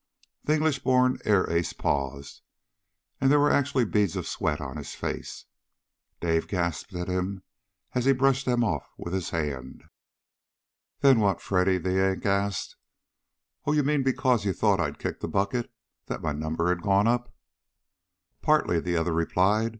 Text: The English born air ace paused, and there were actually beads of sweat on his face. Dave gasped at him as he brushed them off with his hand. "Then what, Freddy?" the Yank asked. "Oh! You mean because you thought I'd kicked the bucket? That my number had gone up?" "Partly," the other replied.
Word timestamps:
The 0.45 0.55
English 0.55 0.79
born 0.79 1.19
air 1.25 1.47
ace 1.47 1.73
paused, 1.73 2.41
and 3.19 3.29
there 3.31 3.39
were 3.39 3.51
actually 3.51 3.85
beads 3.85 4.15
of 4.15 4.25
sweat 4.25 4.59
on 4.59 4.77
his 4.77 4.95
face. 4.95 5.45
Dave 6.19 6.47
gasped 6.47 6.95
at 6.95 7.07
him 7.07 7.43
as 7.93 8.05
he 8.05 8.11
brushed 8.11 8.47
them 8.47 8.63
off 8.63 8.89
with 8.97 9.13
his 9.13 9.29
hand. 9.29 9.83
"Then 11.01 11.19
what, 11.19 11.39
Freddy?" 11.39 11.77
the 11.77 11.91
Yank 11.93 12.25
asked. 12.25 12.77
"Oh! 13.67 13.73
You 13.73 13.83
mean 13.83 14.01
because 14.01 14.43
you 14.43 14.53
thought 14.53 14.79
I'd 14.79 14.97
kicked 14.97 15.21
the 15.21 15.27
bucket? 15.27 15.71
That 16.07 16.23
my 16.23 16.31
number 16.31 16.69
had 16.69 16.81
gone 16.81 17.05
up?" 17.05 17.31
"Partly," 18.41 18.79
the 18.79 18.97
other 18.97 19.13
replied. 19.13 19.69